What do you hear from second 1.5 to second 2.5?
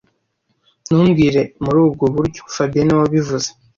muri ubwo buryo